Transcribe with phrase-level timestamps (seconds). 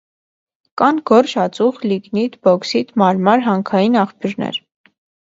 [0.81, 4.59] Կան գորշ ածուխ, լիգնիտ, բոքսիտ, մարմար, հանքային աղբյուրներ։